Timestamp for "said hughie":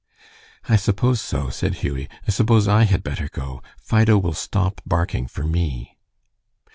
1.51-2.09